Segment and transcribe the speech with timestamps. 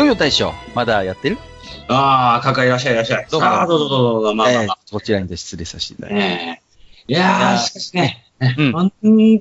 [0.00, 1.36] よいよ大将、まだやってる
[1.88, 3.26] ああ、かかいらっしゃいいらっしゃい。
[3.30, 4.78] どうもああ、どうぞどうぞ、まあまあまあ。
[4.80, 6.24] えーこちらにて失礼させていただきます。
[6.24, 6.62] え
[7.06, 8.92] いやいやー、しかしね、うん本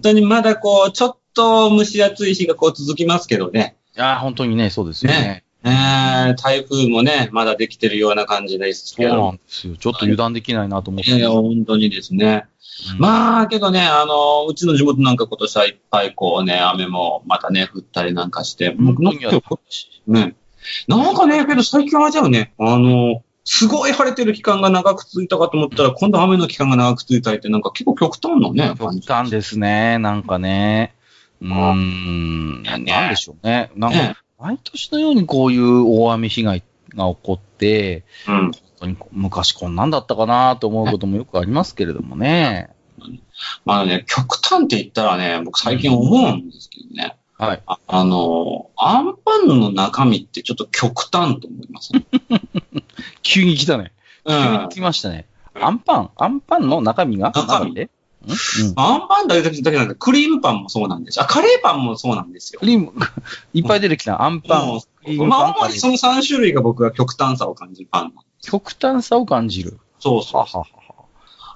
[0.01, 3.77] 当にまだこう、ちょっと蒸し暑い日がこう続きますけどね。
[3.95, 5.17] いやー本当にね、そうですよね。
[5.17, 9.31] ねえー、台風もね、まだできてるような感じですけどそうな。
[9.31, 9.77] んですよ。
[9.77, 11.09] ちょっと油断できないなと思って。
[11.09, 12.45] いやいや、本当にですね。
[12.91, 19.19] うんまあ、けどね、あの、うちの地元なんか今年はいっぱいこうね、雨もまたね、降ったりなんかして、本当に
[20.07, 20.35] なん。
[20.87, 30.93] なんかね、けど最近はじゃあね、あの、すごい晴れてる期間が長く続いたかと思ったら、今度雨の期間が長く続いたりって、なんか結構極端なね、極端ですね、なんかね。
[31.41, 32.63] うーん。
[32.63, 33.71] ねなんでしょうね。
[33.75, 34.15] なんか、ね。
[34.39, 36.63] 毎年のようにこういう大雨被害
[36.95, 38.35] が起こって、うん。
[38.35, 42.69] 本当に昔こんなんだったかなと思うこともよくありますけれどもね。
[43.65, 47.17] まあね、極端って言ったらね、僕最近思うんですけどね。
[47.39, 47.63] はい。
[47.67, 52.05] ああの、アンパンの中身ってちょっと極端と思いますね。
[53.23, 53.93] 急に来たね。
[54.25, 54.69] う急にん。
[54.69, 55.25] 来ましたね。
[55.55, 56.09] アンパン？
[56.17, 57.31] アンパンの中身が？
[57.33, 57.73] 中身？
[57.73, 57.85] で？
[57.85, 57.89] ん？
[58.27, 61.21] うんアンパンだけだけなんで、クリームパンもそうなんです。
[61.21, 62.65] あ、カレーパンもそうなんですよク。
[62.65, 62.91] リーム、
[63.53, 64.21] いっぱい出てきた。
[64.21, 68.13] アンパン、クリームまあ、パン、主にその3種類が僕は極端さを感じるパン。
[68.41, 69.79] 極端さを感じる？
[69.99, 70.65] そうそうははは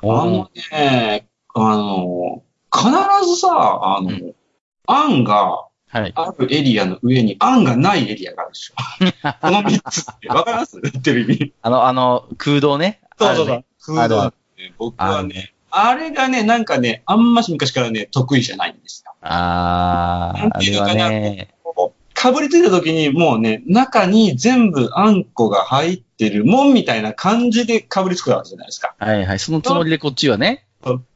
[0.02, 0.22] は。
[0.22, 2.90] あのね、あの、必
[3.30, 3.50] ずさ、
[3.98, 4.36] あの、う
[4.88, 6.12] あんがはい。
[6.16, 8.74] あるエリアの上にあんがないエリアがあるでしょ。
[9.42, 10.28] この3つって。
[10.30, 10.82] わかります？
[10.82, 11.54] 言ってる意味。
[11.62, 13.02] あの、あの、空洞ね。
[13.20, 14.00] そうそうそう。
[14.00, 14.34] あるある
[14.78, 19.14] 僕はね、あれがね、なんかね、あんまし昔からね、得意じゃないんですよ。
[19.22, 21.54] あー、あれはね、
[22.14, 28.96] かぶりついた時にもうね、中に全部あんこが入ってるもんみたいな感じでかぶりつくわけじゃないですか。
[28.98, 29.40] はいはい。
[29.40, 30.66] そのつもりでこっちはね。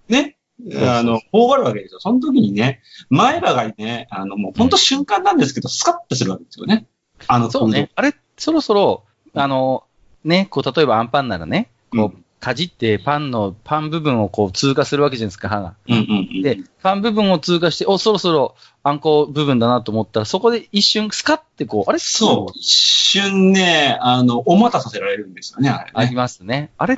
[0.10, 0.37] ね。
[0.76, 2.00] あの、頬張るわけですよ。
[2.00, 6.88] その時にね、前歯がね、あの、もう本当瞬間なんですけど、スカッとするわけですよね。
[7.28, 7.92] あの、そうね。
[7.96, 9.04] あれ、そろそろ、
[9.34, 9.84] あの、
[10.24, 15.76] ね、こう、例えばアンパンならね、こう、かじってパンの、パン部分をこう通過するわけじゃないですか、歯が。
[15.88, 16.42] うんうんうん。
[16.44, 22.00] で、パン部分を通過して、お、そろそろあんこ部分だなと思ったら、そこで一瞬スカってこう、あれ？
[22.00, 22.52] そう。
[22.56, 26.16] 一瞬ね、あの、お待たさせられるんですよね、あれありね。
[26.16, 26.72] ますね。
[26.78, 26.96] あれ？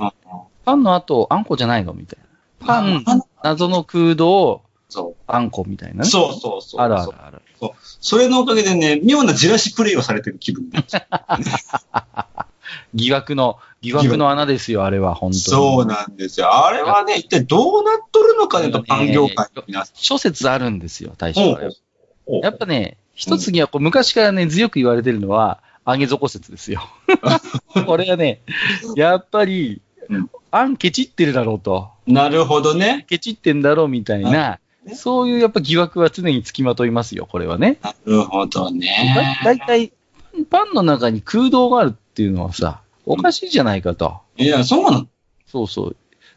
[0.66, 1.94] パンの後、あんこじゃないの？
[1.94, 2.68] みたいな。
[2.68, 5.98] パン、あ謎の空洞、そあんこみたいなう。
[6.00, 6.06] ね。
[6.06, 6.82] そうそうそう。
[6.82, 7.42] あるあるある。
[8.02, 10.70] それのおかげでね、妙なじらしプレイをされてる気分
[12.94, 15.38] 疑惑の、疑惑の穴ですよ、あれは、本当う。
[15.38, 15.42] に。
[15.42, 16.66] そうなんですよ。
[16.66, 19.96] あれはね、一体どうなっとるのかねと、パン業界の皆さん。
[19.96, 21.60] 諸説あるんですよ、大将は。
[22.26, 26.82] おやっぱね、一つにはこう昔からね、強く言われてるのは、上げ底説ですよ。
[27.86, 28.42] これがね、
[28.96, 31.92] やっぱりうん、あんケチってるだろうと。
[32.09, 33.06] なるほどね。
[33.08, 34.59] ケチってんだろうみたいな、ね
[34.96, 37.78] そういうやっぱ疑惑は常につきまといますよ、これはね。
[37.84, 39.14] なるほどね。
[39.44, 39.92] だいたい、
[40.50, 44.20] パンの中に空洞があるっていうのはさ、おかしいじゃないかと。
[44.38, 45.08] いや、そうなの。
[45.46, 45.96] そうそう。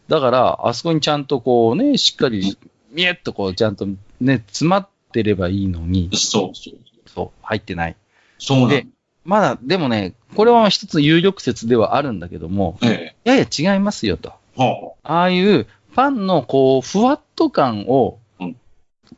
[0.08, 2.56] だから、あそこにちゃんとこうね、しっかり、
[2.90, 3.86] みえっとこう、ちゃんと
[4.20, 6.74] ね、詰まってればいいのに、そうそう。
[7.06, 7.96] そう、入ってない。
[8.38, 8.68] そうなの。
[8.70, 8.86] で
[9.24, 13.30] まだ、でもね、これは一つ有力説ではあるんだけども、ええ。
[13.30, 14.32] やや違いますよと。
[14.54, 18.56] ほああいうパンのこう、ふわっと感をうん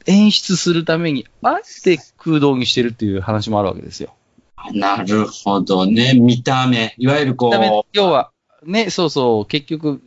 [0.06, 4.14] 演出するために、あえて空洞にしてるっていう話もあるわけですよ。
[4.72, 4.78] う。
[4.78, 6.14] なるほどね。
[6.14, 6.94] 見た目。
[6.98, 7.96] いわゆるこう。
[7.96, 8.30] 要は、
[8.64, 10.02] ね、そうそう、結局、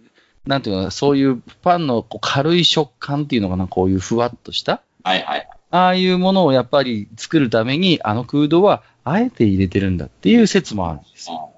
[0.45, 4.81] なんていうのかな、そういうパンのこう軽い食感っていうのかな、こういうふわっとした。
[5.03, 5.49] はいはい。
[5.69, 11.51] ああいうものをやっぱり作るために、あの空洞はあえて入れてるんだっていう説もあるんですよ。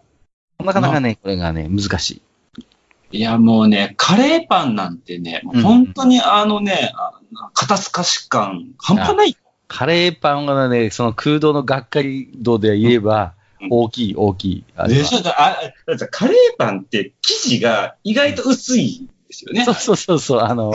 [0.63, 2.21] なかなかね、これがね、難しい。
[3.11, 7.19] いや、もうね、カレーパンなんてね、うん本当にあのね、あ
[7.53, 9.35] 肩透かし感、半端ない。
[9.67, 14.63] カレーパンがね、その空洞のがっかり度で言えばうん、大きい、大きい。
[14.87, 15.57] でしょだあ
[16.11, 19.65] カレーパンって生地が意外と薄いんですよね。
[19.65, 20.73] そうそうそうそう、あの、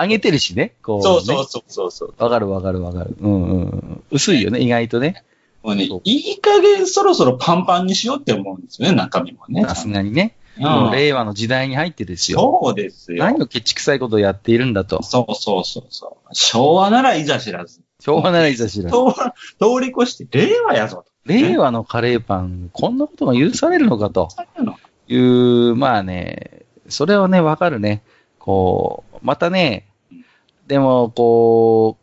[0.00, 1.02] 揚げてるしね、こう、ね。
[1.02, 2.14] そうそうそうそうそう。
[2.18, 3.16] わかるわかるわかる。
[3.20, 4.02] うんうんうん。
[4.10, 5.24] 薄いよね、意外とね。
[5.62, 9.62] もうねいい加減そろそろパンパンにしようって思うんですよね、中身もね。
[9.62, 10.34] さすがにね。
[10.56, 12.60] もう令和の時代に入ってですよ。
[12.62, 13.24] そうですよ。
[13.24, 15.02] 何をケチくさいことをやっているんだと。
[15.02, 16.34] そうそうそうそう。
[16.34, 17.80] 昭和ならいざ知らず。
[18.00, 18.96] 昭和ならいざ知らず。
[19.58, 24.76] 通り越して令和やぞ令和のカレーパン、こんなことが許されるのかとと。
[25.08, 28.02] いう、まあね、それはね、わかるね。
[28.38, 29.86] こう、またね、
[30.66, 31.96] でも、こ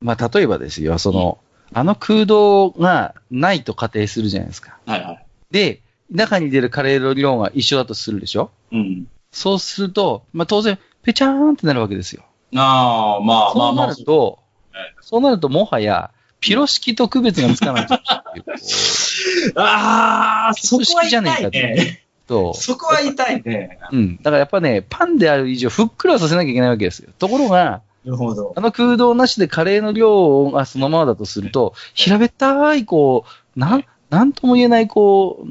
[0.00, 1.38] う、まあ、例えばですよ、その、
[1.74, 4.78] あの空洞がないと仮定するじゃないですか。
[4.86, 5.26] はいはい。
[5.50, 5.81] で、
[6.12, 8.50] 中に出るカレーの量が一緒だとするでしょ？
[8.70, 9.06] うん。
[9.30, 12.22] そうすると、まあ、当然、ペチャーンってなるわけですよ。
[12.54, 13.94] ああ、まあまそうなあまあ。
[13.94, 14.38] ると
[14.72, 16.10] はい、そうなるともはや、
[16.40, 17.86] ピロ式と区別がつかない
[19.56, 22.04] ああ、そこはじゃね痛いね。
[22.26, 23.78] と、そこは痛いね。
[23.92, 24.16] うん。
[24.18, 27.10] だからやっぱね、パンである以上、ふっくらさせなきゃいけないわけですよ。
[27.18, 28.52] ところが、なるほど。
[28.56, 33.24] あの空洞なしでカレーの量がそのままだとすると、平べったい、こ
[33.56, 35.46] う、なん、なんとも言えない、こう、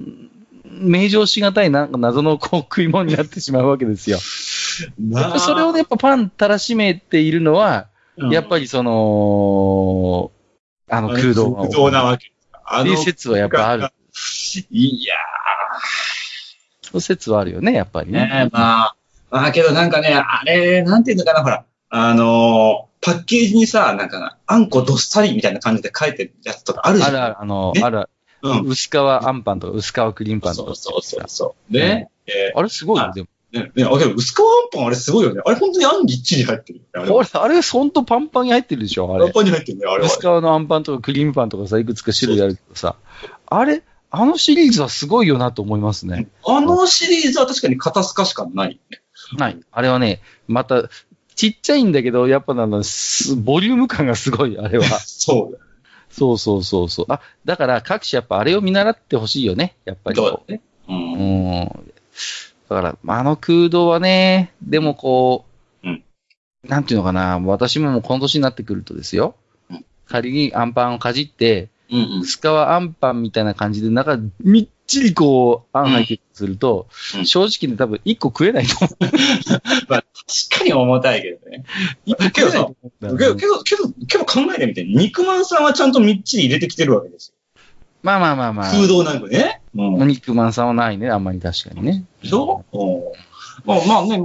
[0.71, 4.17] 名状しがたいなんか謎のこう食い物になってしまうわけですよ。
[4.99, 7.87] なそれをね、やっぱパンたらしめているのは、
[8.17, 10.31] やっぱり、りその、
[10.89, 12.31] あの空洞が空洞なわけ。
[12.63, 13.89] あのっていう説はやっぱある。
[14.69, 15.15] いや
[16.81, 18.19] そう説はあるよね、やっぱりー、ね。
[18.19, 18.95] ねまあ、
[19.29, 27.09] まあけどなんかね、あれ、なんていうのかな、ほら、あのーパッケージにさ、なんか、あんこどっさりみたいな感じで書いてるやつとかあるじゃん。
[27.09, 28.09] あるある、あの、ねあるある。
[28.41, 28.59] うん。
[28.67, 30.75] 薄皮あんパンとか薄皮クリームパンとか。
[30.75, 31.73] そうそうそうそう。
[31.73, 33.27] で、えあれすごいよあ、でも。
[33.27, 35.41] ーね、ね、あ、けど、薄皮あんパンあれすごいよね。
[35.45, 36.89] あれ本当にあんぎっちり入ってるよね。
[36.93, 39.33] あれあれ、あれ、ほんとパンパンに入ってるでしょ、あれパン。
[39.33, 40.23] パンに入ってるね、あれは薄皮。
[40.23, 42.95] のあんパンとかクリームパンとかさ、いくつか種類あるけどさ、
[43.47, 46.27] あれ、あのシリーズはすごいよなと思いますね。
[46.45, 48.79] あのシリーズは確かに肩透かしかない。
[49.37, 49.59] はい。
[49.71, 50.89] あれはね、また、
[51.35, 54.85] ちっちゃいんだけど、やっぱあの、すボリューム感がすごい、あれは。
[54.99, 55.63] そうだよ。
[56.11, 57.05] そうそうそうそう。
[57.09, 60.15] あ、だから各種やっぱあれを見習ってほしいよね、やっぱり。
[60.15, 60.61] そうだね。
[60.87, 60.93] う。
[60.93, 61.93] うんん。
[62.69, 65.45] だから、まああの空洞はね、でもこ
[65.83, 66.03] う、うん
[66.63, 69.35] なんていうのかな、私ももうこの年になってくるとですよ。
[69.69, 72.19] うん仮にアンパンをかじって、うんうん。
[72.21, 78.89] 薄皮あんパンみたいな感じで、中、みっちりこう、あん入ってすると、うん正直ね、多分1個食えないと思
[79.87, 80.03] まあ、
[80.49, 81.63] 確かに重たいけどね。
[82.07, 82.31] う。
[82.31, 82.67] けどさ、
[82.99, 83.63] けど、けど、けど、
[84.07, 87.33] けど考えてみて、肉まんさんはちゃんとみっちり入れてきてるわけです
[88.03, 88.69] まあまあまあまよ。
[88.69, 88.73] あ。
[88.73, 89.61] 空洞なんかね。
[89.75, 90.07] うん。
[90.07, 92.03] 肉まんさんはないね、あんまり確かにね。
[92.21, 92.65] でしょ？
[92.73, 93.01] うん
[93.65, 94.19] まあまあね、違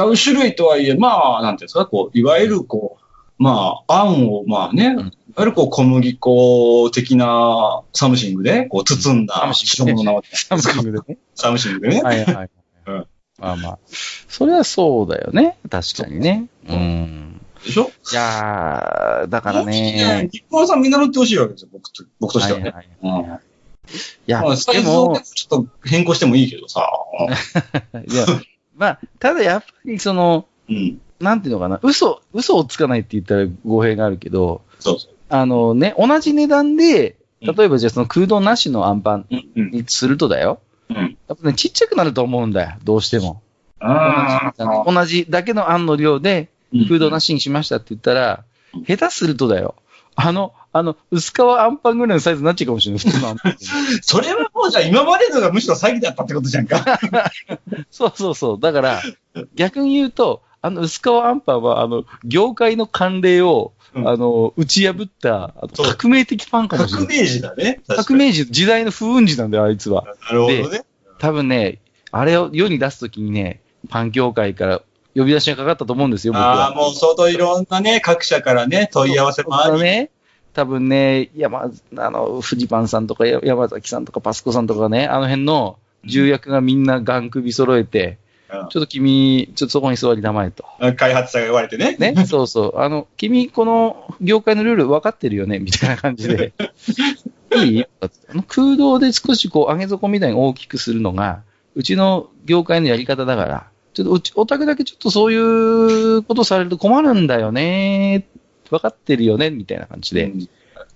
[0.00, 10.34] う種類とはいえ、まあ、なんていうんですか、こう、いわゆるこう、まあ、あんを、まあね、うんいわゆるこう、小麦粉的な something で、こう、包んだ something ね物なわけ。
[10.34, 11.18] something でね。
[11.34, 12.02] something でね。
[12.02, 12.50] はいはい。
[12.86, 13.06] うん
[13.38, 13.78] まあまあ。
[14.28, 15.58] それはそうだよね。
[15.68, 16.46] 確かにね。
[16.68, 17.40] うん。
[17.64, 17.90] でしょ？
[18.12, 20.28] いやー、だからね。
[20.32, 22.70] 日本さん見習ってほしいわけですよ、僕と僕としてはね。
[22.70, 23.40] はいうんはいはい
[24.26, 26.90] いや、まあ、サでイズをも、ちょっと変更してもいいけどさ。
[28.08, 28.26] いや、
[28.74, 31.00] まあ、ただやっぱりその、うん。
[31.20, 37.16] なんていうのかな、嘘、嘘をつかないって言ったら語弊があるけど、そうそあのね、同じ値段で、うん
[37.54, 39.26] 例えばじゃあその空洞なしのアンパン。
[39.54, 40.58] にするとだよ。
[40.88, 41.18] うん。
[41.28, 43.42] やっぱね、ちっちゃくなると思うんだよ、どうしても。
[43.78, 44.84] ああ。
[44.90, 46.48] 同じだけのあんの量で、
[46.88, 47.26] 空洞なし。
[47.26, 48.44] しにしましたって言ったら
[48.74, 49.74] うん、下手するとだよ。
[50.16, 53.56] あの、あの、薄皮あんパンぐらいのサイズになっちゃうかもしれない、普通のあんパン。
[54.00, 56.84] それはもうじゃあ今までのがむしろ詐欺だったってことじゃんか。
[57.90, 58.60] そうそうそう。
[58.60, 59.02] だから、
[59.54, 67.06] 逆に言うと、あの、薄皮あんパンは、あの、業界の慣例を、うんあの、打ち破った、革命的パンかもしれない。
[67.06, 67.80] 革命児だね。
[67.86, 70.04] 革命児、時代の風雲児なんだよ、あいつは。
[70.04, 70.84] なるほどね。
[71.18, 71.78] 多分ね、
[72.10, 74.82] あれを世に出すときにね、パン業界から
[75.14, 76.74] 呼び出しがかかったと思うんですよ、僕ああ、は。
[76.74, 79.80] もう相当いろんなね、各社からね、問い合わせもあり。
[79.80, 80.10] ね、
[80.52, 88.16] 多分ね、山、あの、フジパンさんとかや山崎さんとかパスコさんとかね、あの辺の重役がみんなガン首揃えて、うん
[88.48, 90.64] ちょっと君、ちょっとそこに座りなまえと。
[90.96, 91.96] 開発者が言われてね。
[91.98, 92.78] ね、そうそう。
[92.78, 95.58] あの、君、この業界のルール分かってるよね？
[95.58, 96.52] みたいな感じで。
[97.56, 97.84] いい？
[98.00, 101.42] あの空洞で少しこう上げ底みたいに大きくするのが、
[101.74, 108.26] うちの業界のやり方だから、ちょっとうち、お宅だけちょっとそういうことされると困るんだよね。
[108.70, 109.50] 分かってるよね？
[109.50, 110.24] みたいな感じで。
[110.26, 110.48] うん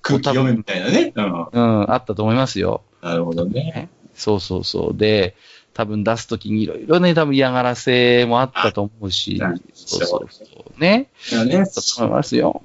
[0.02, 1.12] 空気読めみたいなね。
[1.14, 1.46] うん。
[1.52, 2.82] うん、あったと思いますよ。
[3.02, 3.88] なるほどね。
[4.14, 4.96] そうそうそう。
[4.96, 5.34] で、
[5.80, 10.44] 多分出すときにいろいろね、多分嫌がらせもあったと思うしあ、そうそうそ
[10.76, 10.80] う。
[10.80, 11.08] ね。
[11.46, 12.62] ねだと思いますよ。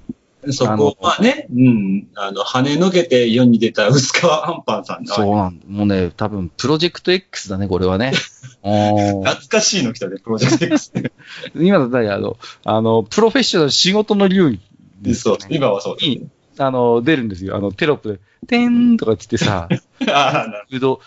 [0.51, 5.65] そこあの、まあね、うん、あの、跳ねのけて世に出た薄皮アンパンさんが、そうなんだ。
[5.65, 8.12] もうね、多分、プロジェクト X だね、これはね。
[8.62, 11.12] 懐かしいの来たね、プロジェクト X ね。
[11.55, 14.60] 今だったら、あの、あの、プロフェッショナル仕事の流儀
[15.01, 15.38] ですそう。
[15.50, 17.55] 今はそうねにあの、出るんですよ。
[17.55, 19.67] あの、テロップで、てーんとかって言ってさ、
[20.05, 21.01] 空洞、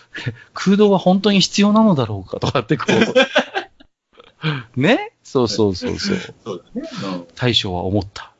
[0.54, 2.90] 空洞は本当に必要なのだろうかとかってこう。
[4.80, 5.12] ね？
[5.22, 6.16] そうそうそうそう。
[6.44, 6.88] そうだね。
[7.04, 8.32] うん大将は思った。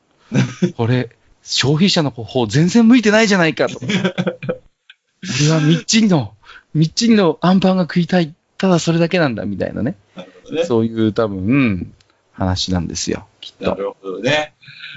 [0.77, 1.11] これ、
[1.43, 3.81] 消費者の方全然向いてないじゃないかと。
[3.83, 6.35] 俺はみっちりの、
[6.75, 8.35] みっちりのアンパンが食いたい。
[8.59, 9.97] ただそれだけなんだ、みたいなね。
[10.17, 10.65] なね。
[10.65, 11.93] そういう多分、
[12.39, 13.27] 話なんですよ。
[13.41, 13.71] きっと。
[13.71, 14.55] なるほどね。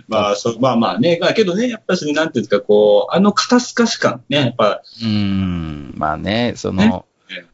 [0.07, 7.45] まあ、そう、まあまあね、まあけどね、やっぱりなんていうんですか、こう、あの肩透かし感ね、やっぱ、うーん、まあね、そねのね、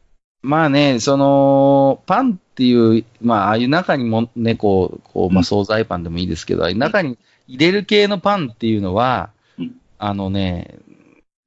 [0.42, 7.18] まあね、その、パンっていう、まあ、ああいう中にもね、こう、こう、まあ、惣菜パンでもいいですけど、う中に
[7.48, 10.78] 入れる系のパンっていうのはうん、あのね、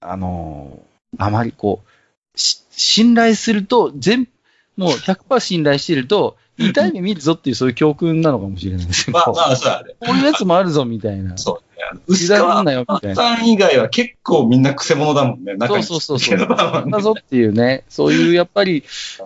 [0.01, 0.83] あの、
[1.17, 4.27] あまりこう、し信頼すると、全、
[4.75, 6.37] もう100%信頼してると、
[6.69, 9.13] 痛い目見るぞっていうそういう教訓なのかもしれないですよ。
[9.13, 9.93] まあまあ、そうだね。
[9.99, 11.37] こういうやつもあるぞみたいな。
[11.37, 12.01] そうね。
[12.07, 12.37] 薄な
[12.71, 13.15] よみたいな。
[13.15, 15.55] パン以外は結構みんな癖者だもんね。
[15.55, 16.47] 中にそうそうそうそう
[16.89, 18.83] だぞっていうね、そういうやっぱり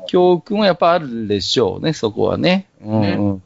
[0.07, 2.67] 教訓はやっぱあるでしょうね、そこはね。
[2.81, 3.41] うんうんうん。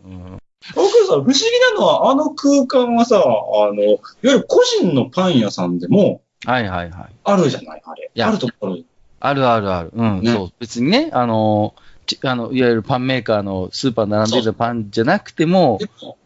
[0.76, 1.34] 僕さ、不思議
[1.74, 7.10] なのは、あの空間はさ、あの、いわゆる個人のパン屋さんでもはいはいはい。
[7.24, 8.24] あるじゃない、あれ。
[8.24, 8.78] あるところ。
[9.20, 9.92] あるあるある。
[9.94, 10.52] うん、ねそう。
[10.60, 11.82] 別にね、あの、ち
[12.24, 15.80] あの、いわゆるパンメーカーのスーパー並んでるパンじゃなくても、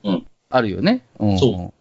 [0.04, 0.28] うん。
[0.50, 1.04] あるよね。
[1.20, 1.74] うん、そ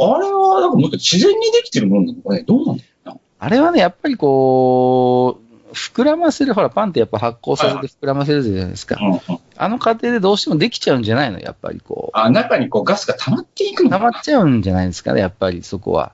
[0.00, 2.44] あれは、なんかもっと自然にできてるもんなのかね。
[2.46, 8.96] どうなんだろあれはね、やっぱりこう、膨らませる、ほら、パンってやっぱ発酵させて膨らませるじゃないですか。
[9.00, 9.08] うな。
[9.08, 9.20] うんうん。
[9.56, 12.18] あの過程でどうしてもできちゃうんじゃないのやっぱりこう。
[12.18, 16.12] あ、中にこうガスが溜まっていくの溜まっちゃうんじゃないですかね、やっぱりそこは。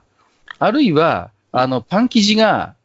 [0.57, 2.75] あるいは、あの、パン生地が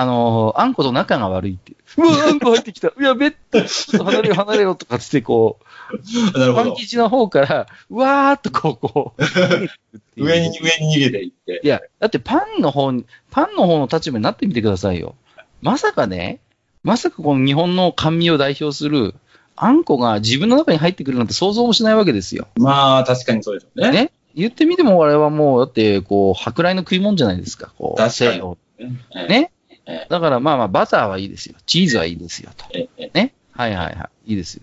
[0.00, 2.02] あの、あんこと仲が悪いっていう。
[2.04, 2.86] うわ、あんこ入ってきた。
[2.86, 5.98] いや、べっと、ちょっと離れよ、離れよ、とかつって、こう、
[6.38, 6.70] なるほど。
[6.70, 9.22] パン生地の方から、うわーっとこう、こう、
[10.22, 11.60] 上に、上に逃げていって。
[11.64, 15.16] いや、だってパンの方に、パンの方の立場になってみてくださいよ。
[15.62, 16.38] まさかね、
[16.84, 19.16] まさかこの日本の甘味を代表する、
[19.56, 22.46] あんこが自分の中に入ってくるなんて想像もしないわけですよ。
[22.54, 23.90] まあ、確かにそうでしょうね。
[23.90, 27.98] ね言ってみても、あれはもう、だって、こう、舶来の食い物じゃないですか、こう。
[27.98, 29.28] 確かに西洋ね。
[29.28, 29.50] ね
[29.88, 31.54] えだから、まあまあ、バターはいいですよ。
[31.66, 32.66] チーズはいいですよ、と。
[32.72, 33.34] ええね？
[33.52, 34.32] はいはいはい。
[34.32, 34.62] いいですよ。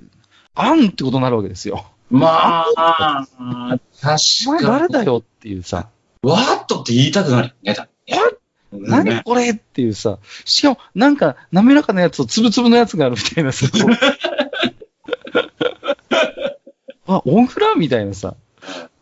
[0.53, 1.85] あんってことになるわけですよ。
[2.11, 4.67] まあ、お前確かに。
[4.67, 5.89] 誰だよっていうさ、
[6.21, 8.19] わーっとって言いたくなるよね、だってね。
[8.71, 13.67] 何ねこれっていうさ、しかも、なんか、滑らかなやつとつぶつぶのやつがあるみたいなさ、
[17.07, 18.35] あ、オンフラーみたいなさ。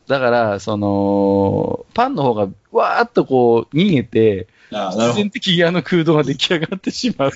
[0.07, 7.31] だから、その、パンの方が、わーっとこう、逃げて、必あなるほど然的にあの空洞が出来上がってしまう。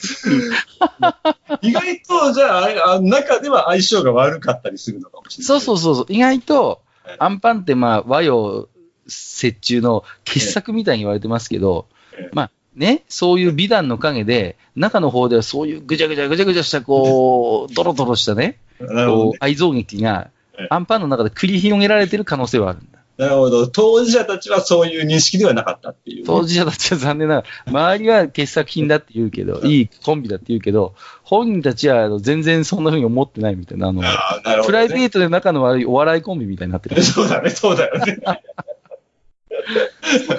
[1.62, 5.46] 意外と、じゃああ中では相性が悪かったりするのかもしれない。
[5.46, 6.06] そうそうそうそう。
[6.10, 8.68] 意外とええ、アンパンってまあ、和洋
[9.08, 18.88] 折衷の傑作みたいに言われてますけどええ、まあ、ね、そういう美談の陰で、中の方ではそういうぐちゃぐちゃぐちゃぐちゃした、こう、ドロドロしたね、ね。
[19.08, 20.37] こう愛憎劇がええ、
[20.70, 22.98] アンパンの中で繰り広げられてる可能性はあるんだ。
[23.18, 23.68] なるほど。
[23.68, 34.64] 当事者たちはそういう認識ではなかったっていうね、当事者たちは残念ながら、周りは傑作品だって言うけど、いいコンビだって言うけど、本人たちは全然そんな風に思ってないみたいな、あの、あね。
[34.66, 37.02] プライベートで仲の悪いお笑いコンビみたいになってる。
[37.02, 38.20] そうだね、そうだよね。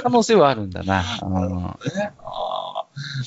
[0.01, 1.05] 可能性はあるんだな。
[1.23, 1.65] うん
[1.97, 2.68] ねあー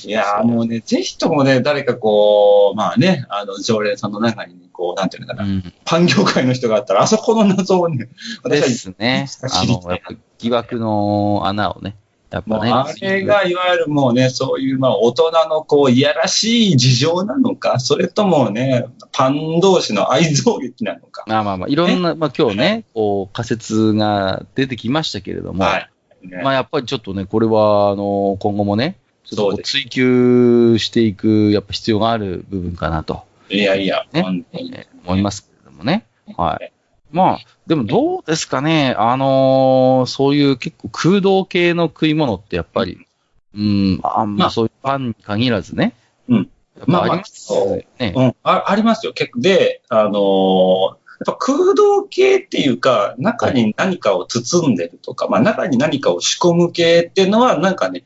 [0.04, 8.08] いやーもうね、ぜひともね、誰かこう、まあね、あの、常連さんの中に、こう、なんていうのかな、うんパン業界の人があったら、あそこの謎をね、
[8.48, 9.26] で私すね。
[9.42, 11.96] あの、やっぱ疑惑の穴をね。
[12.32, 12.70] やっぱね。
[12.70, 21.24] うあれが、いわゆるもうね、そういう、まあ、大人の、こう、いやらしい事情なのか、それともね、パン同士の愛憎劇なのか。
[21.26, 25.90] まあまあまあ、いろんな、まあ今日ね、こう、仮説が出てきましたけれども、はい。
[26.26, 28.96] ねまあやっぱりちょっとね、これは、あの、今後もね、
[29.36, 36.06] ちょ追求していく、やっぱ必要がある部分かなと、いやいや、ね本当にえー思いますけれどもね。
[36.36, 36.72] はい。
[37.10, 43.06] まあ、でもどうですかね、あのーそういう結構空洞系の食い物ってやっぱり、
[43.54, 45.94] うん、あんまあまそういうパンに限らずね。
[46.28, 46.50] うん。
[46.78, 48.14] やっぱありますよね。
[48.16, 49.12] うん、あありますよ。
[49.12, 49.40] 結構。
[49.40, 58.02] で、あのーやっぱ空洞系っていうか、中に何かを包んでるとか、まあ中に何かを仕込む系っていうのは、なんかね、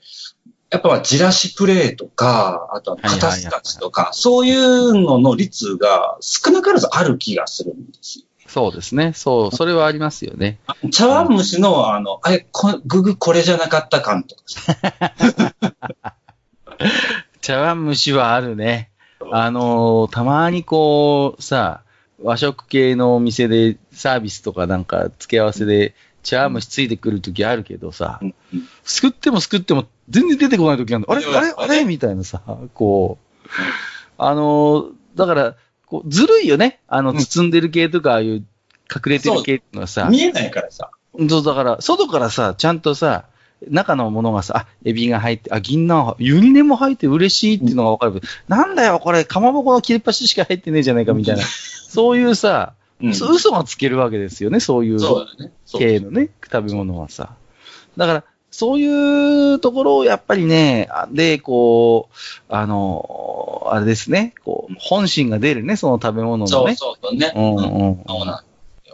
[0.70, 8.24] やっぱまあジラシプレイとか、あとは肩透かしとか、そういうのの率が少なからずある気がするんですよ。
[8.48, 9.12] そうですね。
[9.14, 10.58] そう、それはありますよね。
[10.92, 15.54] 茶碗蒸しの、あの、あれ、こググこれじゃなかった感とかさ。
[17.40, 18.90] 茶碗蒸しはあるね。
[19.30, 21.82] あのーたまにこう、さ、
[22.22, 25.94] 和食系のお店でサービスとかなんか付け合わせで
[26.26, 28.68] 茶碗蒸しついてくるときあるけどさ、うんうん。
[28.84, 31.12] すくってもすくっても全然出てこないときあるの。
[31.12, 31.84] あれあれあれ？
[31.84, 32.42] みたいなさ、
[32.74, 33.48] こう、
[34.18, 35.54] あのー、だから、
[35.86, 36.80] こうずるいよね。
[36.88, 37.16] あの、うん。
[37.18, 38.44] 包んでる系とか、ああいう隠
[39.06, 40.90] れてる系っていうのはさ、見えないからさ。
[41.28, 43.26] そう、だから、外からさ、ちゃんとさ、
[43.70, 48.12] 中のものがさ、あ、エビが入って、あ、銀杏、ユニネも入って嬉しいっていうのがわかる。
[48.12, 51.42] けど、なんだよ、これ、かまぼこの切れっ端しか入ってねえじゃないか、みたいな。
[51.42, 54.98] そういうさ、うん嘘嘘がつけるわけですよね、そういう
[55.78, 57.34] 系のね、食べ物はさ。
[57.96, 62.14] だから、そういうところをやっぱりね、あで、こう、
[62.48, 66.74] あの、あれですね、こう、本心が出るね、その食べ物のね。
[66.74, 67.32] そうそうね。
[67.36, 68.44] うんうんそうなん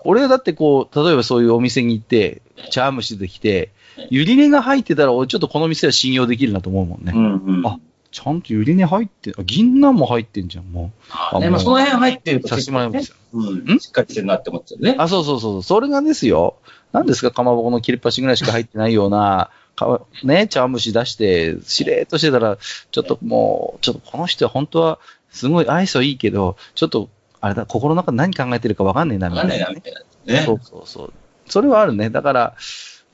[0.05, 3.71] 俺はだってこう、例えばそういうお店に行って、茶碗蒸しできて、
[4.11, 7.13] ゆり根が入ってたら、俺ちょっとこの店は信用できるなと思うもんね。
[7.15, 7.67] うんうん。
[7.67, 7.79] あ
[8.12, 12.40] ちゃんとゆり根入って、あ銀杏も入ってんじゃん、もあね、まあその辺入ってるう。
[12.42, 13.00] とさせてもらいま。
[13.33, 13.81] うん。
[13.81, 14.95] しっかりしてるなって思っちゃうね。
[14.99, 15.62] あ、そうそうそう。
[15.62, 16.57] それがですよ。
[16.92, 22.59] 何ですか、かまぼこの切れっ端ぐらいしか入ってないような、かね、茶碗蒸し出して、しれーっとしてたら、
[22.90, 24.99] ちょっともう、ちょっとこの人は本当は、
[25.31, 27.09] すごい愛想いいけど、ちょっと、
[27.40, 30.35] あれだ、心の中で何考えてるかわかんねえな、みたなないんだよな、みたいな。
[30.35, 30.52] ねそ。
[30.52, 31.12] うそうそう。
[31.47, 32.11] それはあるね。
[32.11, 32.54] だから、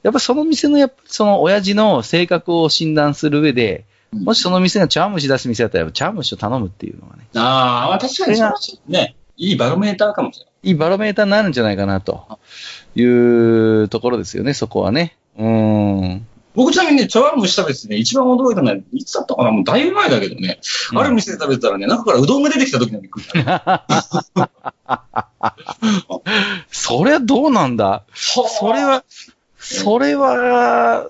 [0.03, 8.53] やっぱその店の、やっぱその親父の性格を診断する上で、もしその店が茶碗蒸し出す店だったら、茶碗蒸しを頼むっていうのがね、ああ、まあ確かにそう
[8.91, 9.17] ね。
[9.37, 10.55] いいバロメーターかもしれない。
[10.65, 12.39] いいバロメーターになるんじゃないかな、と
[12.97, 15.17] いうところですよね、そこはね。
[15.37, 16.27] うーん。
[16.55, 19.53] 僕ちなみにね、茶碗蒸し食べててね、一番驚いたのは、いつだったかな？
[19.53, 20.59] もうだいぶ前だけどね。
[20.93, 23.85] ある店で食べてたらね、中からうどんが出てきた時にびっくりした。
[26.69, 28.03] それはどうなんだ？
[28.13, 29.05] それは、
[29.59, 31.07] それは、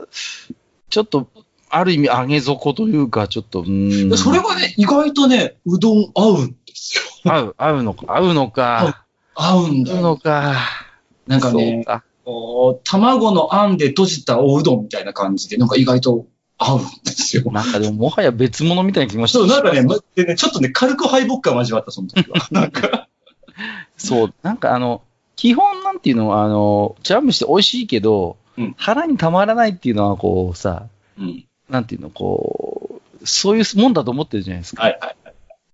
[0.90, 1.28] ちょっと、
[1.71, 4.19] ある意味上げ底というか、ちょっと、うーん。
[4.19, 7.33] それがね、意外とね、うどん合うんですよ。
[7.33, 10.17] 合う、合うのか、合うのか、合うんだ合うのよ。
[10.17, 10.55] か。
[11.27, 12.05] なんかね、か。
[12.85, 16.27] 卵のあんで閉じたおうどんみたいな感じで、なんか意外と
[16.59, 17.51] 合うんですよ。
[17.53, 22.49] なんかでも、もはや別物みたいな気もしてそう、なんかね、までね、ちょっとね、軽く敗北感交わった、その時は。
[22.51, 23.09] なんか、
[23.97, 25.03] そう、なんかあの、
[25.37, 31.48] 基本なんていうのは、あの、茶碗蒸しって美味しいけど、うん腹にたまらないっていうのは、こうさ、うん。
[31.68, 34.83] なんていうの、こう、そういうもんだと思ってるじゃないですか。
[34.83, 35.14] はいは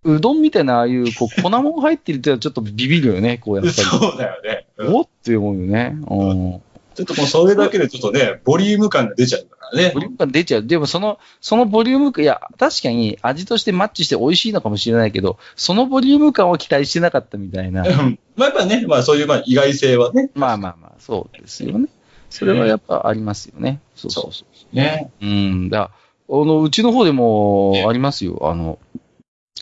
[0.04, 3.68] うどんみたいな、ああいう、こう、 粉もん入ってるってちょっとビビるよね、こう、やっい。
[3.74, 3.88] ぱり。
[3.88, 4.66] そうだよね。
[4.76, 5.96] うんおって思うよね。
[6.10, 6.62] うん。
[6.94, 10.00] ちょっともうそれだけでちょっとね、ボリューム感が出ちゃうからねボ。
[10.00, 10.62] リューム感出ちゃう。
[10.62, 17.82] でもその、そのボリューム感、いや、確かに味としてマッチして美味しいのかもしれないけど、そのボリューム感を期待してなかったみたいな。
[17.82, 20.30] うんまあやっぱね、まあそういうまあ意外性はね。
[20.34, 21.88] まあまあまあ、そうですよね。
[22.30, 23.80] それはやっぱありますよね。
[23.96, 24.53] そうそうそう。
[24.74, 25.10] ね。
[25.20, 25.68] うん。
[25.70, 25.90] だ
[26.28, 28.38] あの、うちの方でもありますよ。
[28.42, 28.78] あの、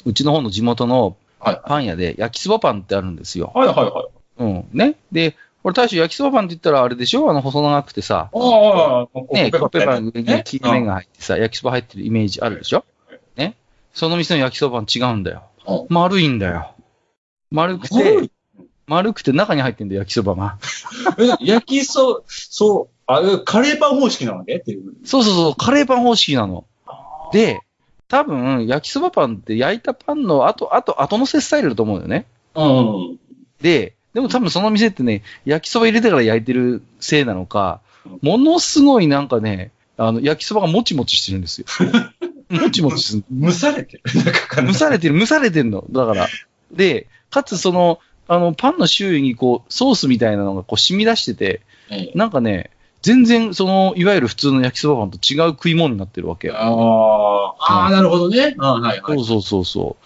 [0.05, 1.61] うちの方の地元のはい。
[1.67, 3.51] パン屋で焼きそばパンってあるんですよ。
[3.53, 4.45] はいはいはい。
[4.45, 4.69] うん。
[4.73, 4.95] ね。
[5.11, 7.29] で、これ大将焼きそばパンって言ったらあれでしょ？
[7.29, 12.85] あの細長くてさ、ああ、ああ、ね、コッペパンねに切り麺が入ってさ、焼きそば入ってるイメージあるでしょ？
[13.37, 13.57] ね。
[13.93, 15.87] その店の焼きそばパン違うんだようん。
[15.89, 16.75] 丸いんだよ。
[17.51, 18.31] 丸くて、
[18.87, 20.59] 丸くて中に入ってんだよ、焼きそばが。
[21.19, 24.57] え焼きそ、そう、あれ、カレーパン方式なわけ？
[24.57, 24.95] っていう。
[25.05, 26.65] そうそうそう、カレーパン方式なの。
[27.33, 27.61] で、
[28.09, 32.27] 多分、焼きそばパンって焼いたパンの後、後、後乗せスタイルだと思うよね。
[32.55, 33.19] うん。
[33.61, 37.81] で、でも多分その店ってね、焼きそば入れてから焼いてるせいなのか、
[38.21, 41.67] ものすごいなんかね、あの、焼きそばがもちもちしてるんですよ。
[42.51, 43.25] もちもちする。
[43.33, 44.03] 蒸されてる。
[44.67, 45.85] 蒸されてる、蒸されてんの。
[45.91, 46.29] だから。
[46.71, 47.99] で、かつその、
[48.29, 52.71] あの、パンの周囲にこう、ソースみたいなのがこう染み出してて、ええなんかね、
[53.03, 56.55] 全然その、いわゆる普通の焼きそばパンと違う食い物になってるわけよ。
[56.57, 58.55] ああ、ああ、なるほどね。
[58.59, 59.17] あはいはい。
[59.17, 59.97] そうそうそうそ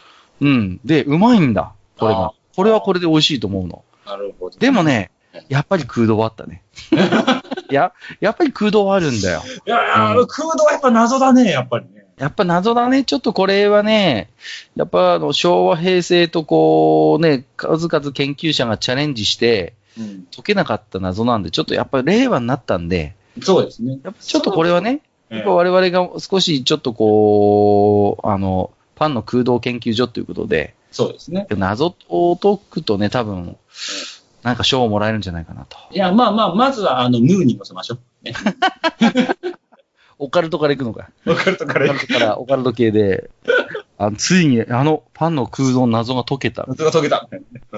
[0.40, 0.46] う。
[0.46, 0.80] うん。
[0.85, 1.72] で、うまいんだ。
[1.98, 2.32] これが。
[2.56, 3.85] これはこれで美味しいと思うの。
[4.06, 4.59] なるほど。
[4.59, 5.11] でもね、
[5.48, 6.62] やっぱり空洞はあったね。
[7.70, 9.42] い や、やっぱり空洞はあるんだよ。
[9.66, 12.06] いやいや、うん空洞はやっぱ謎だね、やっぱりね。
[12.18, 13.04] やっぱ謎だね。
[13.04, 14.30] ちょっとこれはね、
[14.74, 19.86] やっぱあの昭和、平成とこうね、数々研究者がチャレンジしてうん。
[20.35, 23.98] 解けなかった謎なんで、ちょっとやっぱり令和になったんで、そうですね。
[24.02, 31.46] やっぱちょっとこれはね、ええやっぱ我々が少しちょっとこう、あの、パンの空洞研究所ということで、そうですね。
[31.50, 33.56] 謎を解くとね、多分、
[34.42, 35.76] なんか賞をもらえるんじゃないかなと。
[35.90, 38.24] いや、まあまあ、まずは、あの、ムーに乗せましょう。
[38.24, 38.32] ね。
[40.18, 41.11] オカルトから行くのか。
[41.26, 43.28] オカルトかオカルトから、オカルト系で、
[43.98, 46.66] あのついにあのパンの空洞の謎が解けた。
[46.68, 47.28] 謎が解けた。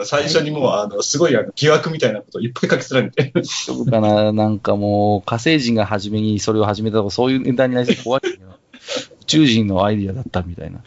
[0.04, 3.33] 最初にもう、あの、すごいあの疑惑みたいなことをいっぱい書き連ねて。
[3.35, 8.48] 大丈夫かななんかもう、火星人が初めにそれを始めたとか、そういうネタになりそうで怖いけど。
[9.20, 10.83] 宇宙人のアイディアだったみたいな。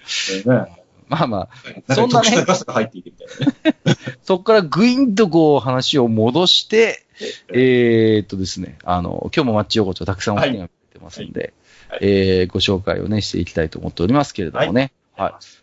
[1.08, 1.50] まあま
[1.88, 4.18] あ、そんなねなガスが入っていてみたいなね。
[4.24, 7.06] そこからぐいんとこう話を戻して、
[7.54, 11.54] えーっとですね、あの、今日もマッチ横丁たくさんお手紙が出てますんで、
[11.90, 14.82] はいえーご紹介をね、していきたいと思っておりますけれどもね。
[14.82, 14.92] はい。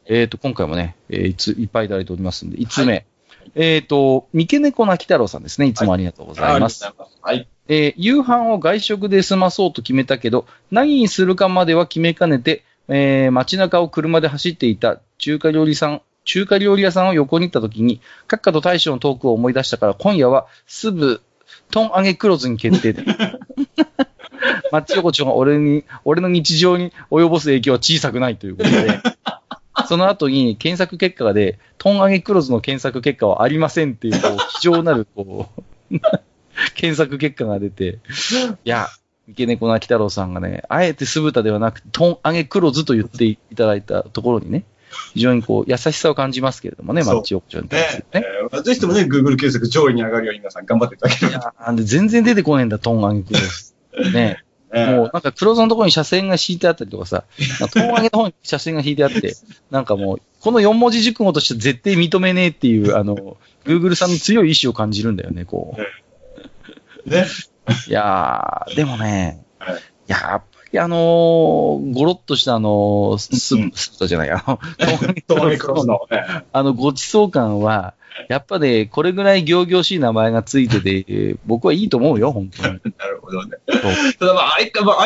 [0.06, 2.94] えーっと、今回もね、えーいつ、いっぱいいただいておりますんで、5つ目。
[2.94, 3.02] は
[3.54, 5.66] えーっと、三毛猫泣き太郎さんですね。
[5.66, 6.84] いつもありがとうございます。
[6.84, 7.36] ありがとうござい。
[7.36, 7.48] はい。
[7.68, 21.22] えー夕飯を外食で済まそうと決めたけど、何にするかまでは決めかねて、えー街中を車で走っていた中華料理さん、中華料理屋さんを横に行った時に、閣下と大将のトークを思い出したから、今夜はすぐ、
[21.70, 23.02] トン揚げクロズに決定で。
[24.70, 29.00] マッチ横丁が俺に、俺の日常に及ぼす影響は小さくないということで、
[29.86, 35.48] その後に検索結果で、トン揚げクロズの検索結果はありませんっていう、こう、非常なる、こ
[35.90, 35.98] う、
[36.74, 37.98] 検索結果が出て、
[38.64, 38.88] いや、
[39.28, 44.64] 三毛猫なき太郎さんがね、あえて酢豚ではなくて、トン揚げ黒酢と言っていただいたところにね、
[45.14, 48.26] 非常にこう、優しさを感じますけれどもね、マッチオプションに対すねるね。
[48.52, 51.54] えーぜひともね、Google 検索上位に上がるように皆さん頑張っていただければ。
[51.72, 53.74] いや全然出てこねえんだ、トン揚げ黒酢。
[54.12, 54.42] ね。
[54.72, 57.24] ねもうなんか黒酢のところに車線が敷いてあったりとかさ、
[57.58, 59.34] かトン揚げの方に車線が引いてあって、
[59.70, 65.76] なんかもう、この4文字熟語として絶対認めねえっていう、あの、Google さんの強い意志を感じるんだよね、こ
[67.06, 67.10] う。
[67.10, 67.26] ね。
[67.86, 74.58] いやー、でもね、はいやっぱりあのー、ゴロッとしたあのー、スうんープ、スープじゃない、あの、
[75.26, 76.00] トマゲクロスの。
[76.10, 77.94] ねあの、ごちそう感は、
[78.28, 81.02] やっぱね、これぐらい行々しい名前がついてて、え
[81.36, 82.80] ー僕はいいと思うよ、本当に。
[82.98, 83.58] なるほどね。
[84.18, 84.96] ただまあ相変わ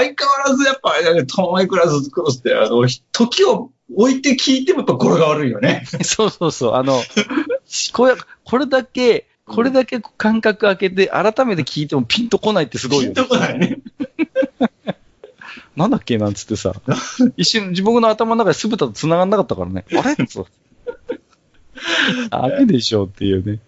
[0.46, 5.84] らずやっぱあれだね、トマゲクラスクロスって、あの、時を置いて聞いてもやっぱ語呂が悪いよね。
[6.02, 7.00] そうそうそう、あの、
[7.92, 13.28] これ、これだけ、これだけ感覚開けて、改めて聞いてもピンとこないってすごいよねピンと。
[13.28, 13.78] こないね。
[15.76, 16.18] なんだっけ？
[16.18, 16.74] なんつってさ、
[17.36, 19.84] 一瞬自分の頭の中で酢豚と繋がんなかったからね。
[19.90, 20.26] あれ？
[20.26, 20.46] そう。
[22.30, 23.60] ダメでしょうっていうね。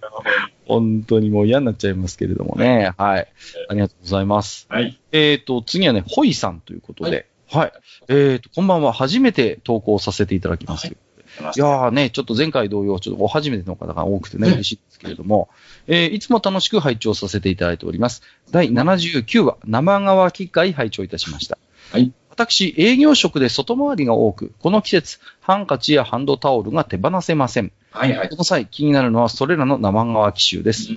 [0.67, 2.93] 本当にもう嫌になっちゃいますけれどもね。
[2.97, 3.29] はい。
[3.69, 4.67] ありがとうございます。
[4.71, 4.99] はい。
[5.13, 7.29] えっ、と、次はね、ホイさんということで。
[7.51, 7.73] はい。
[8.09, 8.93] えっ、と、こんばんは。
[8.93, 10.87] 初めて投稿させていただきます。
[10.87, 10.97] はい
[11.37, 15.49] いやーね、ちょっと前回同様、ちょっとお初めての方が多くてね、嬉しいですけれども、
[15.89, 18.23] えーいつも楽しく拝聴させていただいております。
[18.53, 21.59] 第79話、生乾き会拝聴いたしました。
[21.93, 22.13] はい。
[22.31, 27.71] 私、営業職で外回りが多く、この季節、ハンカチやハンドタオルが手放せません。
[27.93, 28.37] はいはいこ。
[28.37, 30.89] の際、気になるのはそれらの生乾き臭です。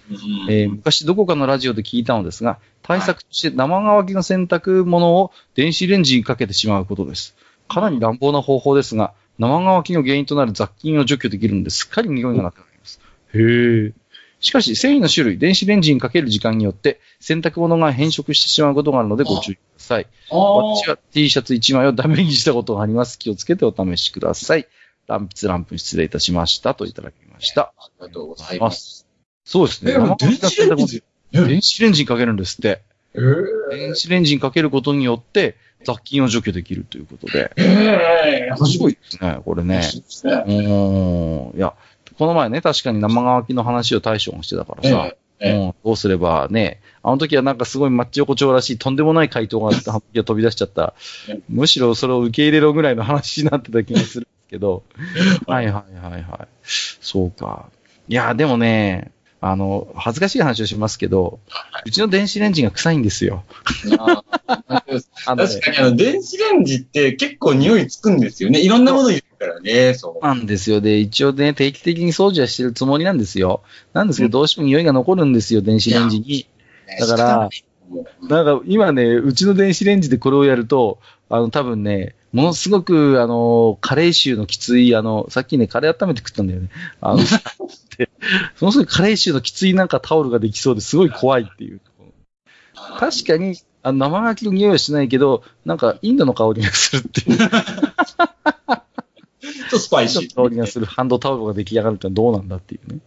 [0.49, 7.35] えー昔どこかのラジオで聞いたのですが、対策として生乾きの洗濯物を電子レンジにかけてしまうことです。
[7.67, 12.99] かなり乱暴な方法ですが、生乾きの原因となる雑菌を除去できるのですっかり匂いがなくなります。
[13.35, 13.93] へえ。
[14.39, 20.07] しかし、繊維の種類、電子レンジにかける時間によって、洗濯物が変色してしまうことがあるのでご注意ください。
[20.29, 23.17] あ私は T シャツ1枚をダメにしたことがあります。
[23.17, 24.67] 気をつけてお試しください。
[25.07, 26.75] ランピツランプ失礼いたしました。
[26.75, 27.73] といただきました。
[27.77, 29.07] ありがとうございます。
[29.43, 29.93] そうですね。
[29.93, 32.81] え、電子レンジ電子レンジにかけるんですって。
[33.15, 37.51] えー電子レンジにかけることによって、雑菌を除去できるということで。
[37.57, 39.77] えー、すごいですね、これね。
[39.77, 40.43] ですね。
[40.45, 41.57] うーん。
[41.57, 41.73] いや、
[42.17, 50.95] この前ね、確かに生乾きの話を大将がしてたからさ、ええうん、どうすればね、あの時はなんかすごいマッチ横丁らしいとんでもない回答があっ飛び出しちゃった
[51.29, 51.39] え。
[51.47, 54.83] むしろそれを受け入れろぐらいの話になってた気がするんですけど。
[55.45, 56.47] はいはいはいはい。
[56.63, 57.69] そうか。
[58.07, 61.39] いや、でもね、あの、恥ずかしい話をしますけど、
[61.85, 63.43] うちの電子レンジが臭いんですよ。
[63.85, 68.59] 確かにあの、電子レンジって結構匂いつくんですよね。
[68.59, 70.25] いろんなもの入れるからね、そう。
[70.25, 70.81] なんですよ。
[70.81, 73.63] で、一応ね、定期的に掃除はしてるつもりなんですよ。
[73.93, 76.47] なんですけど、どうしても匂いが残るんですよ、電子レンジに。
[76.99, 77.49] だから、
[78.27, 86.69] なんか今ね、うちの電子レンジでこれをやると、あの、多分ね、ものすごく、あの、カレー臭のきつい、あの、さっきね、カレー温めて食ったんだよね。
[86.99, 87.23] あの、
[87.97, 88.09] で、
[88.55, 91.81] そのすごいカレー臭のきついなんかタオルができそうですごい怖いっていう。
[92.99, 97.37] 確かに、あの生牡蠣の匂いはしないけど、なんかインドの香りがするっていう。
[99.69, 100.33] ちょっとスパイシー。
[100.33, 102.99] 香りがするハンドタオルが出来上がるってどうなんだっていうね。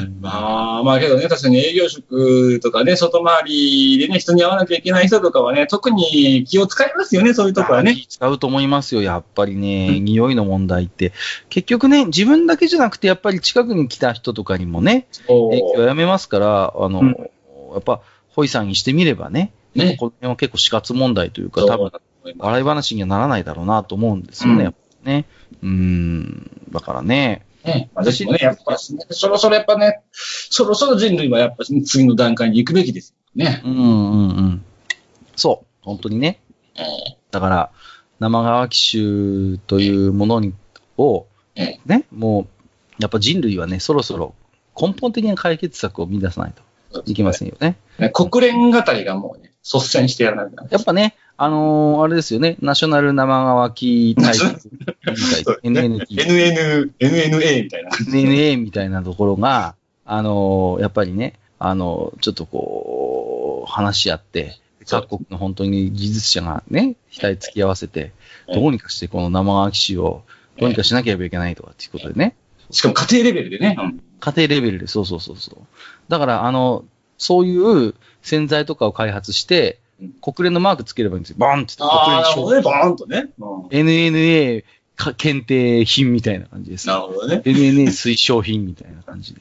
[0.00, 7.94] うんまあ、まあけどね、確かに営業職とかね、外回りでね、人に会わなきゃいけない人とかはね、特に気を使いますよね、そういうとこはね。
[7.94, 11.12] 気使うと思いますよ、やっぱりね、匂いの問題って。
[11.48, 17.30] 結局ね、自分だけじゃなくて、やっぱり近くに来た人とかにもね、影響をやめますから、あの、うん
[17.74, 19.96] やっぱ、ホイさんにしてみればね、ね。
[19.98, 21.92] この辺は結構死活問題というか、多分
[22.38, 25.26] 笑い話にはならないだろうなと思うんですよね、うんやっぱね。
[25.62, 27.90] うーん、だからね、ね。
[27.94, 33.62] まあ、私もね、やっぱ、そろそろやっぱね、そろそろ人類はやっぱ次の段階に行くべきですよね。
[33.64, 34.64] うんうんうん。
[35.36, 36.40] そう、本当にね。
[36.76, 37.70] ええだから、
[38.20, 40.54] 生乾き臭というものに、
[40.96, 42.46] を、ええね、もう、
[43.00, 44.34] やっぱ人類はね、そろそろ
[44.80, 46.62] 根本的な解決策を見出さないと。
[47.06, 47.76] いけませんよね。
[47.98, 54.70] ね国連語りがもうね、率先してやらなきゃなやっぱね、あのーあれですよね、ナショナル生乾き対策。
[55.64, 57.90] 委員会 NNT、NN、NNA みたいな。
[57.90, 68.12] NNA みたいなところが、あのーやっぱりね、あのーちょっとこう、話し合って、各国の本当に技術者がね、額突き合わせて、
[68.48, 70.22] ええどうにかしてこの生乾き臭を
[70.58, 72.36] どうにかしなければいけないとかっていうことでね、
[72.70, 73.76] しかも家庭レベルでね。
[73.78, 74.02] うん。
[74.20, 75.58] 家庭レベルで、そうそうそうそう。
[76.08, 76.84] だから、あの、
[77.18, 79.83] そういう洗剤とかを開発してうん、
[80.20, 81.36] 国連のマークつければいいんですよ。
[81.38, 83.30] バンって国連ほどね、バーンとね。
[83.38, 84.64] うん NNA
[84.96, 86.86] か検定品みたいな感じです。
[86.86, 87.42] なるほどね。
[87.44, 89.40] NNA 推奨品みたいな感じで。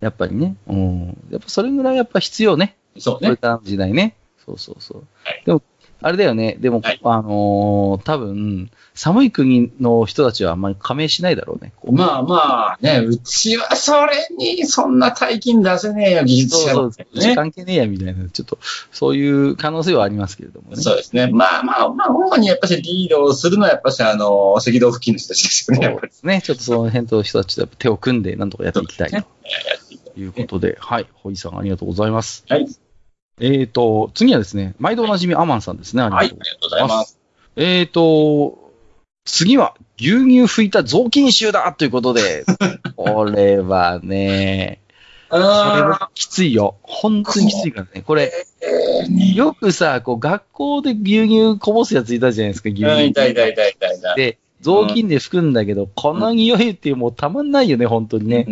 [0.00, 0.56] やっぱりね。
[0.66, 1.06] うん。
[1.30, 2.76] やっぱそれぐらいやっぱ必要ね。
[2.98, 3.28] そうね。
[3.28, 4.16] これからの時代ね。
[4.44, 5.04] そうそうそう。
[5.24, 5.62] はいでも、
[6.02, 6.56] あれだよね。
[6.60, 11.72] でも、はいあのー多分、寒い国の人たちはあんまり加盟しないだろうね。
[11.90, 17.34] まあまあね、うちはそれにそんな大金出せねえよ、技術者そうそう、ね。
[17.34, 18.58] 関係ねえや、みたいな、ちょっと、
[18.90, 20.76] そういう可能性はありますけれどもね。
[20.76, 21.28] そうですね。
[21.28, 26.08] まあまあ、まあ、主にやっぱしリードをするのはやっぱしあの、赤道付近の人たちですよね、やっぱり。
[26.08, 26.42] ですね。
[26.42, 29.24] ちょっとその辺と人たちと手を組んで、なんとかやっていきたいとやっ
[29.88, 31.06] ていきたいいうことで、はい。
[31.14, 32.44] ホイさんありがとうございます。
[32.48, 32.66] はい。
[33.44, 36.02] えーと、次はですね、毎度おなじみアマンさんですね。
[36.02, 37.18] ありがはい、とうありがとうございます。
[37.56, 38.72] えーと、
[39.24, 42.44] 次は牛乳拭いた雑巾臭だということで、
[42.94, 44.80] これはね、
[45.28, 46.76] これあはきついよ。
[46.82, 48.02] 本当にきついからね。
[48.02, 48.32] これ。
[49.34, 53.08] よくさ、こう学校で牛乳こぼすやついたじゃないですか、牛うん乳。
[53.08, 54.16] 痛い痛い痛い痛い痛い。
[54.16, 58.46] で、雑巾で拭くんだけど、この匂いってもうたまんないよね、本当にね。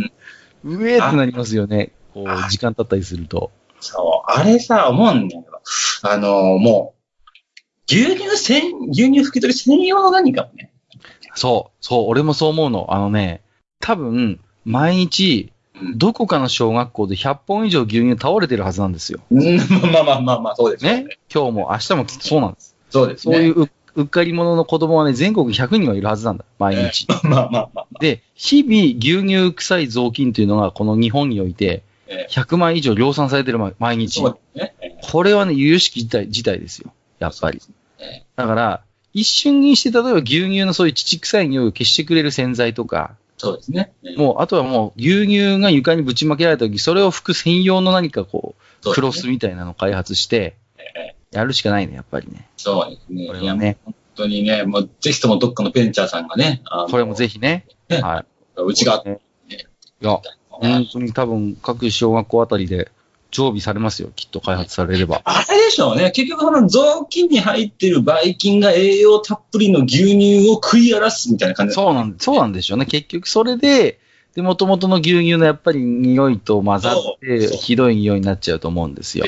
[0.65, 1.93] うえーってなりますよね。
[2.13, 3.53] こあう、時間経ったりすると。
[3.81, 5.61] そう、あれさ、思うんだけど、
[6.03, 7.01] あの、もう、
[7.89, 10.71] 牛乳専、牛乳拭き取り専用の何かもね。
[11.35, 12.87] そう、そう、俺もそう思うの。
[12.91, 13.43] あのね、
[13.81, 15.61] 多分、毎日、うん
[15.97, 19.21] どこかの小学校で100本以上牛乳倒れてるはずなんですよ。
[19.31, 19.57] うん
[19.91, 21.07] まあまあまあまあ、そうですよね。
[21.35, 22.77] 今日も明日もきっとそうなんです。
[22.91, 23.35] そうですね。
[23.35, 26.45] そういうううっかり者の子供はね、全国100人はいるはずなんだ。
[26.59, 27.07] 毎日。
[27.25, 27.87] まあまあまあまあ。
[27.99, 31.83] で、日々牛乳臭い雑巾というのがこの日本においてえ
[32.31, 34.23] 100万以上量産されてる毎毎日。
[35.03, 36.93] これはね、由々しき事態ですよ。
[37.19, 37.61] やっぱり。
[37.99, 43.93] えだから、一瞬にして、例えば牛乳のそういう乳臭い匂いを消してくれる洗剤とか、そうですね。
[44.05, 52.49] えもう、あとはもう、牛乳が床にぶちまけられた時、それを拭く専用の何かこう、クロスみたいなのを開発して、えやるしかないね、やっぱりね。
[52.59, 53.27] そうですね。
[53.29, 57.67] これはね、本当にね、もうぜひともどっかのベンチャーさんがね、これもぜひね。
[57.89, 59.21] ねはうちがい。、ね
[60.03, 60.21] いや、
[60.61, 62.91] 本当に多分、各小学校あたりで
[63.31, 65.23] 常備されますよ、きっと開発されれば。
[65.25, 66.11] あれでしょうね。
[66.11, 72.87] 結局、その雑巾に入ってるばい菌が栄養たっぷりの牛乳を食い荒らすみたいな感じそうなん、そうなんでしょうね。
[72.87, 73.99] 結局、それで、
[74.35, 79.27] で、元々の牛乳のやっぱり匂いと混ざって、ひどい匂いになっちゃうと思うんですよ。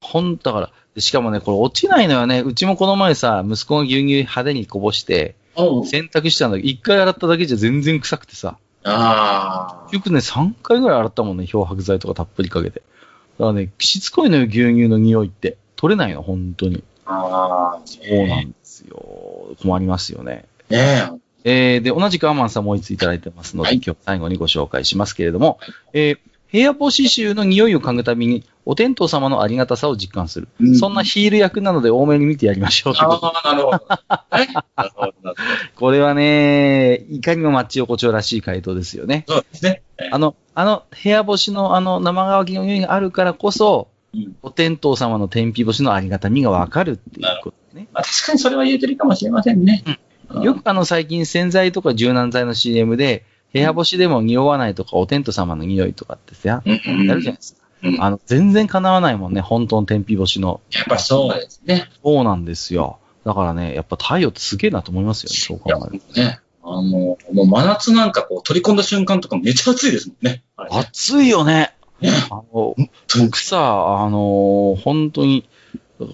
[0.00, 2.40] ほん、だから、でしかもね、これ落ちないのよね。
[2.40, 8.56] うちもこの前さ、息子が牛乳派手にこぼして、うん洗濯したんだけど、一回洗っただけじゃ全然臭くてさ。
[8.84, 9.88] ああ。
[9.90, 12.82] 結局ね、3回ぐらい洗ったもんね、漂白剤とかたっぷりかけて。
[13.38, 15.56] だからね、しつこいのよ、牛乳の匂いって。
[15.76, 16.84] 取れないの、本当に。
[17.06, 17.80] ああ。
[17.84, 19.56] そうなんですよ。
[19.62, 20.44] 困りますよね。
[20.68, 21.12] ね
[21.44, 25.58] えー、で、同じくアマンさんもう一ついただいてますので、はい今日最後にご紹介しますけれども、
[25.92, 26.18] えー、
[26.52, 30.48] 部屋干し臭の匂いを嗅ぐたびに、お天道様のありがたさを実感する。
[30.60, 32.94] うんそんなヒール役なので多めに見てやりましょう。
[32.96, 33.84] ああ、なるほど。
[33.88, 35.12] は いなるほど、
[35.76, 39.24] これはね、いかにもマッチ横丁らしい回答ですよね。
[39.26, 39.34] ど。
[39.34, 39.82] そうですね。
[40.10, 47.86] あの、あの、部屋干しのあの生乾きの匂いがあるからこそ、うんお天道様の天日干しのありがたみがわかるっていうことね。
[47.92, 49.84] まあ、確かにそれは言えてるかもしれませんね。
[49.86, 49.98] うん
[50.42, 57.59] よくあの最近洗剤とか柔軟剤の CM で、部屋干しでも匂わないとか、お天道様の匂いとかってさ、やるじゃないですか。
[57.82, 60.60] うんあの、全然叶わないもんね、本当の天日干しの。
[60.72, 61.88] やっぱそうですね。
[62.02, 62.98] そうなんですよ。
[63.24, 66.40] だからね、やっぱ太陽ってすげえなと思いますよね、そう考えるね。
[66.62, 70.30] あの、もう真夏なんかこう取り込んだ瞬間とかめっちゃ暑いですもんね。
[70.32, 71.74] ね暑いよね。
[72.00, 72.76] ねあの、
[73.18, 75.48] 僕さ、あの本当に、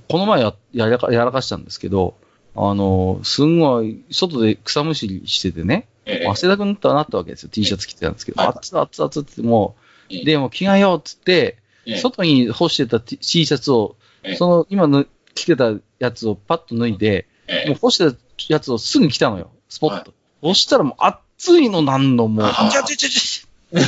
[0.09, 2.15] この前ややらかやらかしたんですけど、
[2.57, 7.51] あのすんごい、外で草むしりしててね、ええ汗だくになったなったわけですよ。
[7.51, 19.51] T シャツ着てたんですけど、はい熱々熱々ってもう、ええで、もう着替えようっつって、ええ外に干してた T シャツをええ、その今の着てたやつをパッと脱いで、ええもう干してたやつをすぐ着たのよ。
[19.69, 20.13] スポッと。
[20.43, 23.79] そしたらもう熱いのなんのもう、ちゃちゃちゃちゃ。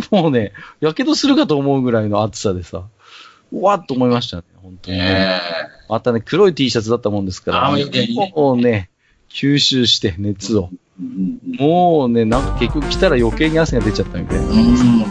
[0.00, 2.86] でもうね、やけどするかと思うぐらいの熱さでさ、
[3.52, 5.04] うわっと思いましたね、本当にね。
[5.04, 5.40] え
[5.88, 8.90] またね、黒い T シャツだったもんですから、もうね、
[9.30, 10.70] 吸収して熱を。
[11.58, 14.44] もうね、なんか結局着たら余計に汗が出ちゃったみたいな。
[14.46, 15.04] うん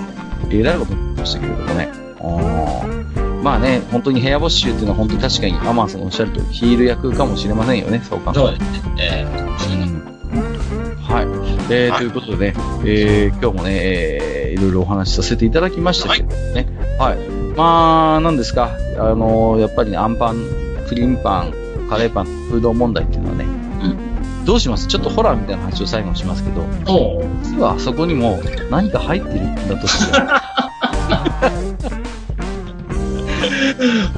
[0.50, 1.90] えらいことになりましたけれどもね。
[2.20, 8.96] あーまあね、本当に部屋干し臭っていうのは本当に確かにアマンさんのおっしゃるとヒール役かもしれませんよね、そう考えるとそうですね。
[9.00, 9.58] えー
[11.02, 11.26] はい。
[11.72, 12.54] えーはいということでね、
[12.86, 16.68] えー今日もね、えーいろいろお話しさせていただきましたけどね。
[17.00, 17.18] はい。
[17.56, 20.36] まあ、なんですか、あのーやっぱりね、アンパン、
[20.88, 21.54] クリームパン、
[21.90, 23.46] カレーパン、フード問題っていうのはね、
[24.48, 24.88] どうします？
[24.88, 26.66] ちょっとホラーみたいな話を最後にしますけど、
[27.44, 28.40] 実はあそこにも
[28.72, 30.42] 何か入ってるんだとしたら、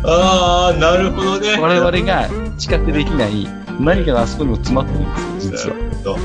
[0.06, 1.58] ああ、なるほどね。
[1.60, 3.48] 我々が知覚できない
[3.80, 6.20] 何かがあそこにも詰まってるんですよ、実は。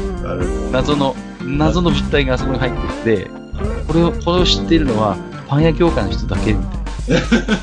[0.73, 2.73] 謎の、謎の物体があそこに入っ
[3.05, 3.31] てて、
[3.89, 5.17] これを、これを知っているのは、
[5.49, 6.77] パン屋業界の人だけみたい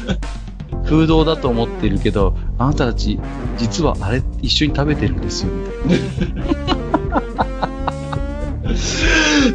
[0.09, 0.17] な。
[0.91, 3.17] 空洞だと思ってるけど、あなたたち、
[3.57, 5.73] 実はあれ、一緒に食べてるんですよ、みたい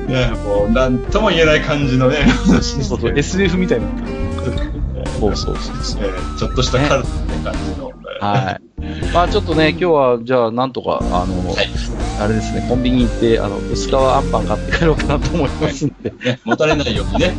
[0.08, 2.32] ね、もう、なんとも言えない感じのね、な。
[2.62, 3.86] そうそう、SF みたいな。
[5.20, 6.04] そうそうそうそう。
[6.04, 7.92] えーちょっとしたカルトって感じの。
[8.20, 9.12] はい。
[9.12, 11.68] まあちょっとね、今日は、じゃあ、なんとか、あの、はい
[12.18, 16.10] あれですね、コンビニ行って、あの、薄皮あんパン買って帰ろうかなと思いますんで。
[16.24, 17.34] ね、持たれないようにね。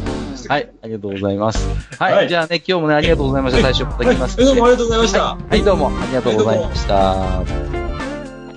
[0.48, 1.68] はい、ありがとうございます。
[2.00, 3.62] はい、はいじゃあね、今日もね、ありがとうございました。
[3.62, 5.24] 最初から来ますんでどうもありがとうございました。
[5.24, 6.94] はい、どうもありがとうございました。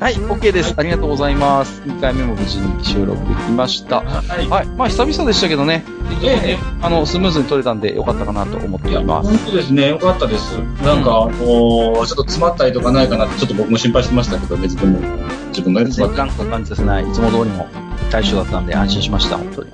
[0.00, 0.74] はい、OK です。
[0.78, 1.82] ありがとうございます。
[1.82, 4.00] 2回目も無事に収録できました。
[4.00, 4.48] はい。
[4.48, 5.84] はい、まあ久々でしたけどね、
[6.22, 9.28] ええええあの、スムーズに撮れたんでよかったかなと思っています。
[9.28, 9.88] 本当ですね。
[9.88, 10.56] よかったです。
[10.82, 15.00] なんか、あのーちょっと詰まったりとかないかなって、ちょっと僕も心配してましたけどね、自分も。
[15.48, 17.66] 自分が全然ガンと感じさせない、いつも通りの
[18.10, 19.70] 対処だったんで安心しました、本当に。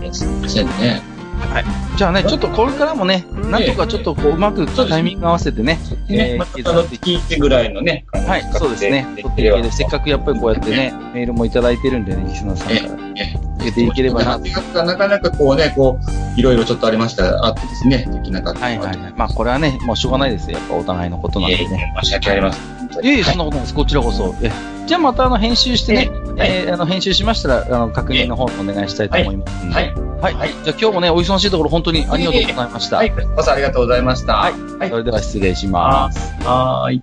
[0.00, 1.64] てすいませんね。
[1.96, 9.06] じゃあね、ちょっとこれからもね、なんとかちょっとこう、うまくタイミング合わせてね、ね、えーまたあの、月1ぐらいのね、はい、そうですね。
[9.22, 13.02] 撮っていけるせっかくやっぱりこうやってね、メールもいただいてるんでね、リスナーさんか
[13.42, 13.45] ら。
[13.66, 14.38] 受けていければな。
[14.74, 15.98] ななかなかこうね、こ
[16.36, 18.60] う、いろいろちょっとありました、あってですね、できなかった。
[18.60, 19.14] はいはいはい。
[19.16, 20.58] まあこれはね、もうしょうがないですよ。
[20.58, 21.94] やっぱお互いのことなんでね。
[22.02, 23.04] 申し訳ありません。
[23.04, 23.74] いえいえ、そんなことないです。
[23.74, 24.34] こちらこそ。
[24.42, 24.50] え
[24.86, 29.74] じゃあまたあの編集してね、えーあの編集しましたら、あの確認の方お願いしたいと思いますんで。
[29.74, 29.94] はい。
[30.20, 30.34] はい。
[30.34, 32.96] はいじゃあ今日もね、お忙しいところ本当にありがとうございました。
[32.98, 33.10] はい。
[33.10, 34.34] こそありがとうございました。
[34.34, 36.34] はいはいそれでは失礼します。
[36.44, 37.02] はーい。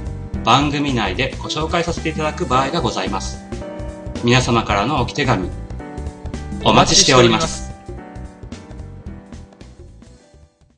[0.43, 3.43] 番組内でご紹介させていただく場合がございます。
[4.23, 5.49] 皆様からの置き手紙、
[6.63, 7.70] お待ちしております。